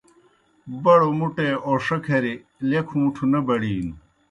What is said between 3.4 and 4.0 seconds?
بڑِینوْ۔